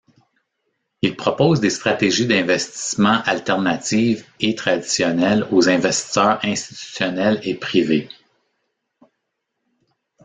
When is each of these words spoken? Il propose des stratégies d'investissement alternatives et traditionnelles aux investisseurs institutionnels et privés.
Il 1.03 1.15
propose 1.15 1.59
des 1.59 1.69
stratégies 1.69 2.25
d'investissement 2.25 3.21
alternatives 3.25 4.25
et 4.39 4.55
traditionnelles 4.55 5.47
aux 5.51 5.69
investisseurs 5.69 6.39
institutionnels 6.43 7.39
et 7.43 7.53
privés. 7.53 8.09